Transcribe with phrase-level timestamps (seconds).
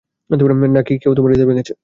[0.71, 1.73] নাকি, কেউ তোমার হৃদয় ভেঙেছে?